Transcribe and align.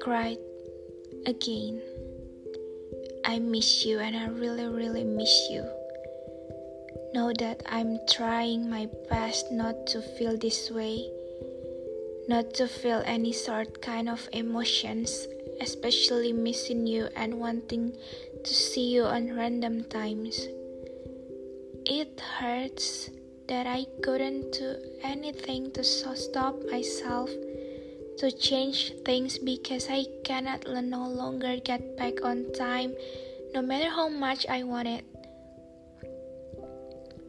Cried 0.00 0.38
again. 1.26 1.82
I 3.24 3.38
miss 3.38 3.84
you 3.84 3.98
and 3.98 4.16
I 4.16 4.28
really, 4.28 4.66
really 4.66 5.04
miss 5.04 5.48
you. 5.50 5.64
Know 7.14 7.32
that 7.38 7.62
I'm 7.66 7.98
trying 8.08 8.70
my 8.70 8.88
best 9.10 9.50
not 9.50 9.86
to 9.88 10.02
feel 10.02 10.36
this 10.36 10.70
way, 10.70 11.10
not 12.28 12.54
to 12.54 12.68
feel 12.68 13.02
any 13.04 13.32
sort 13.32 13.82
kind 13.82 14.08
of 14.08 14.28
emotions, 14.32 15.26
especially 15.60 16.32
missing 16.32 16.86
you 16.86 17.08
and 17.16 17.40
wanting 17.40 17.96
to 18.44 18.54
see 18.54 18.94
you 18.94 19.04
on 19.04 19.36
random 19.36 19.84
times. 19.84 20.48
It 21.86 22.20
hurts 22.20 23.10
that 23.48 23.66
I 23.66 23.86
couldn't 24.02 24.52
do 24.52 24.76
anything 25.02 25.72
to 25.72 25.82
so 25.82 26.14
stop 26.14 26.56
myself 26.70 27.30
to 28.18 28.30
change 28.30 28.92
things 29.04 29.38
because 29.38 29.86
I 29.88 30.04
cannot 30.24 30.66
no 30.66 31.06
longer 31.06 31.56
get 31.62 31.96
back 31.96 32.24
on 32.24 32.52
time 32.52 32.94
no 33.54 33.62
matter 33.62 33.88
how 33.88 34.08
much 34.08 34.46
I 34.48 34.62
want 34.62 34.88
it. 34.88 35.04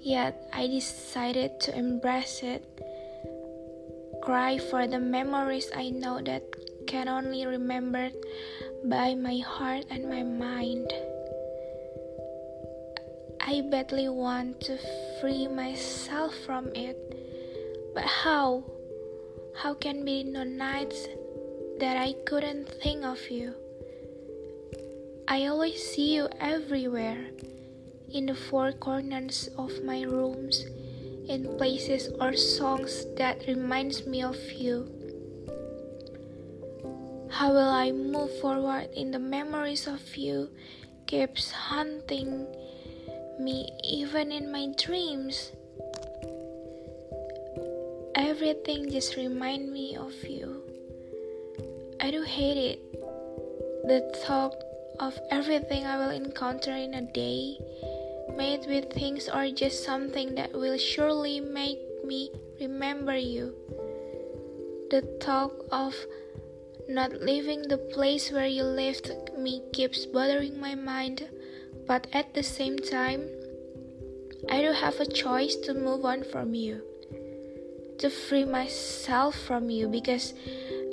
Yet 0.00 0.48
I 0.52 0.66
decided 0.66 1.60
to 1.60 1.76
embrace 1.76 2.40
it. 2.42 2.64
Cry 4.22 4.58
for 4.58 4.86
the 4.86 4.98
memories 4.98 5.70
I 5.76 5.90
know 5.90 6.20
that 6.24 6.42
can 6.86 7.08
only 7.08 7.46
remembered 7.46 8.14
by 8.84 9.14
my 9.14 9.38
heart 9.44 9.84
and 9.90 10.08
my 10.08 10.22
mind. 10.22 10.92
I 13.40 13.62
badly 13.70 14.08
want 14.08 14.60
to 14.62 14.78
free 15.20 15.48
myself 15.48 16.34
from 16.44 16.68
it, 16.74 16.96
but 17.94 18.04
how? 18.04 18.64
How 19.58 19.74
can 19.74 20.04
be 20.04 20.22
no 20.22 20.44
nights 20.44 21.08
that 21.80 21.96
I 21.96 22.12
couldn't 22.26 22.68
think 22.80 23.04
of 23.04 23.18
you? 23.28 23.54
I 25.26 25.46
always 25.46 25.82
see 25.82 26.14
you 26.14 26.28
everywhere, 26.38 27.18
in 28.14 28.26
the 28.26 28.36
four 28.36 28.70
corners 28.70 29.50
of 29.58 29.82
my 29.82 30.02
rooms, 30.02 30.64
in 31.26 31.58
places 31.58 32.08
or 32.20 32.36
songs 32.36 33.04
that 33.16 33.48
reminds 33.48 34.06
me 34.06 34.22
of 34.22 34.38
you. 34.52 34.86
How 37.28 37.50
will 37.50 37.74
I 37.74 37.90
move 37.90 38.30
forward 38.38 38.90
in 38.94 39.10
the 39.10 39.18
memories 39.18 39.88
of 39.88 40.14
you 40.14 40.50
keeps 41.08 41.50
haunting 41.50 42.46
me 43.40 43.68
even 43.82 44.30
in 44.30 44.52
my 44.52 44.68
dreams? 44.78 45.50
Everything 48.18 48.90
just 48.90 49.14
remind 49.14 49.72
me 49.72 49.96
of 49.96 50.12
you. 50.28 50.60
I 52.00 52.10
do 52.10 52.22
hate 52.22 52.56
it. 52.56 52.92
The 53.86 54.12
thought 54.26 54.56
of 54.98 55.16
everything 55.30 55.86
I 55.86 55.98
will 55.98 56.10
encounter 56.10 56.72
in 56.72 56.94
a 56.94 57.02
day, 57.02 57.60
made 58.36 58.66
with 58.66 58.92
things 58.92 59.28
or 59.28 59.48
just 59.50 59.84
something 59.84 60.34
that 60.34 60.52
will 60.52 60.76
surely 60.78 61.38
make 61.38 61.78
me 62.04 62.32
remember 62.60 63.16
you. 63.16 63.54
The 64.90 65.02
thought 65.20 65.54
of 65.70 65.94
not 66.88 67.22
leaving 67.22 67.68
the 67.68 67.78
place 67.78 68.32
where 68.32 68.48
you 68.48 68.64
left 68.64 69.12
me 69.38 69.62
keeps 69.72 70.06
bothering 70.06 70.58
my 70.60 70.74
mind, 70.74 71.28
but 71.86 72.08
at 72.12 72.34
the 72.34 72.42
same 72.42 72.80
time, 72.80 73.28
I 74.50 74.62
do 74.62 74.72
have 74.72 74.98
a 74.98 75.06
choice 75.06 75.54
to 75.54 75.72
move 75.72 76.04
on 76.04 76.24
from 76.24 76.56
you 76.56 76.82
to 77.98 78.10
free 78.10 78.44
myself 78.44 79.34
from 79.34 79.70
you 79.70 79.88
because 79.88 80.34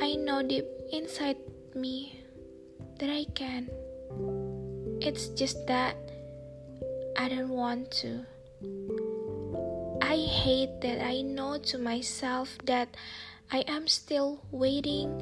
I 0.00 0.16
know 0.16 0.42
deep 0.42 0.64
inside 0.92 1.36
me 1.74 2.24
that 2.98 3.10
I 3.10 3.24
can. 3.34 3.68
It's 5.00 5.28
just 5.28 5.66
that 5.66 5.96
I 7.18 7.28
don't 7.28 7.50
want 7.50 7.90
to. 8.02 8.24
I 10.00 10.16
hate 10.16 10.80
that 10.80 11.04
I 11.04 11.20
know 11.20 11.58
to 11.68 11.78
myself 11.78 12.56
that 12.64 12.96
I 13.52 13.64
am 13.68 13.86
still 13.88 14.40
waiting 14.50 15.12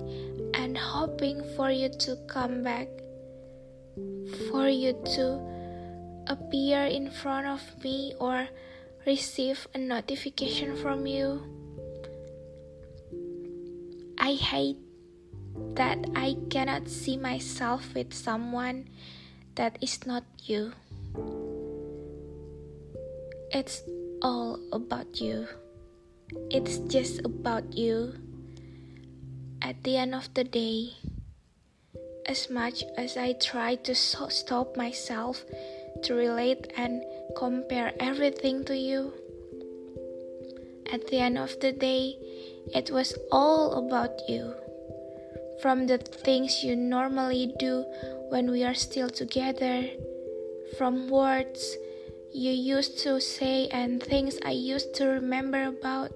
and 0.54 0.78
hoping 0.78 1.42
for 1.56 1.70
you 1.70 1.88
to 2.06 2.16
come 2.26 2.62
back, 2.62 2.88
for 4.50 4.68
you 4.68 4.94
to 5.18 5.42
appear 6.28 6.86
in 6.86 7.10
front 7.10 7.46
of 7.46 7.60
me 7.82 8.14
or 8.20 8.48
receive 9.06 9.66
a 9.74 9.78
notification 9.78 10.76
from 10.76 11.06
you. 11.06 11.42
I 14.24 14.40
hate 14.40 14.80
that 15.76 16.00
I 16.16 16.40
cannot 16.48 16.88
see 16.88 17.18
myself 17.18 17.92
with 17.92 18.14
someone 18.14 18.88
that 19.56 19.76
is 19.82 20.06
not 20.06 20.24
you. 20.48 20.72
It's 23.52 23.84
all 24.22 24.56
about 24.72 25.20
you. 25.20 25.46
It's 26.48 26.78
just 26.88 27.20
about 27.20 27.76
you. 27.76 28.16
At 29.60 29.84
the 29.84 29.98
end 29.98 30.14
of 30.14 30.32
the 30.32 30.44
day, 30.44 30.96
as 32.24 32.48
much 32.48 32.82
as 32.96 33.18
I 33.18 33.34
try 33.34 33.74
to 33.84 33.94
so 33.94 34.28
stop 34.28 34.74
myself 34.74 35.44
to 36.02 36.14
relate 36.14 36.72
and 36.78 37.04
compare 37.36 37.92
everything 38.00 38.64
to 38.64 38.74
you, 38.74 39.12
at 40.90 41.08
the 41.08 41.18
end 41.18 41.36
of 41.36 41.60
the 41.60 41.72
day, 41.72 42.16
it 42.72 42.90
was 42.90 43.16
all 43.30 43.86
about 43.86 44.28
you. 44.28 44.54
From 45.60 45.86
the 45.86 45.98
things 45.98 46.64
you 46.64 46.76
normally 46.76 47.54
do 47.58 47.84
when 48.28 48.50
we 48.50 48.64
are 48.64 48.74
still 48.74 49.10
together, 49.10 49.86
from 50.76 51.08
words 51.08 51.76
you 52.32 52.50
used 52.50 52.98
to 52.98 53.20
say 53.20 53.68
and 53.68 54.02
things 54.02 54.38
I 54.44 54.50
used 54.50 54.94
to 54.94 55.06
remember 55.06 55.64
about. 55.64 56.12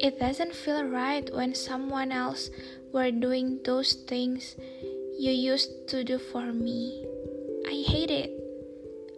It 0.00 0.20
doesn't 0.20 0.54
feel 0.54 0.84
right 0.84 1.28
when 1.34 1.54
someone 1.54 2.12
else 2.12 2.50
were 2.92 3.10
doing 3.10 3.58
those 3.64 3.94
things 3.94 4.54
you 5.18 5.32
used 5.32 5.88
to 5.88 6.04
do 6.04 6.18
for 6.18 6.52
me. 6.52 7.04
I 7.66 7.82
hate 7.86 8.10
it. 8.10 8.30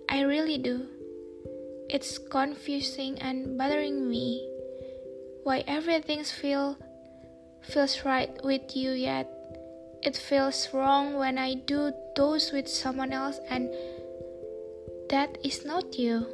I 0.08 0.22
really 0.22 0.56
do. 0.56 0.86
It's 1.90 2.16
confusing 2.16 3.18
and 3.18 3.58
bothering 3.58 4.08
me 4.08 4.49
why 5.42 5.64
everything 5.66 6.24
feel 6.24 6.76
feels 7.62 8.04
right 8.04 8.30
with 8.44 8.74
you 8.74 8.92
yet 8.92 9.28
it 10.02 10.16
feels 10.16 10.68
wrong 10.72 11.14
when 11.14 11.36
I 11.36 11.54
do 11.54 11.92
those 12.16 12.52
with 12.52 12.68
someone 12.68 13.12
else 13.12 13.38
and 13.50 13.68
that 15.10 15.36
is 15.44 15.64
not 15.64 15.98
you. 15.98 16.26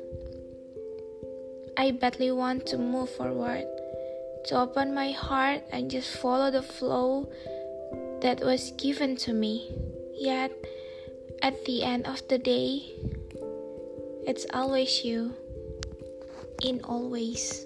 I 1.76 1.90
badly 1.90 2.30
want 2.30 2.66
to 2.66 2.78
move 2.78 3.10
forward, 3.10 3.66
to 4.46 4.56
open 4.56 4.94
my 4.94 5.10
heart 5.10 5.62
and 5.72 5.90
just 5.90 6.16
follow 6.16 6.50
the 6.50 6.62
flow 6.62 7.28
that 8.20 8.40
was 8.40 8.70
given 8.78 9.16
to 9.26 9.32
me. 9.32 9.74
Yet, 10.14 10.52
at 11.42 11.64
the 11.64 11.82
end 11.82 12.06
of 12.06 12.22
the 12.28 12.38
day, 12.38 12.94
it's 14.26 14.46
always 14.54 15.04
you, 15.04 15.34
in 16.62 16.80
always. 16.84 17.65